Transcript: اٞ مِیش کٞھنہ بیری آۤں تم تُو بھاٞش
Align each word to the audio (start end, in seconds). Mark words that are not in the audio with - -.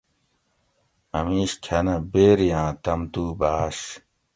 اٞ 1.17 1.23
مِیش 1.27 1.51
کٞھنہ 1.63 1.95
بیری 2.11 2.49
آۤں 2.61 2.71
تم 2.83 2.99
تُو 3.11 3.23
بھاٞش 3.39 3.79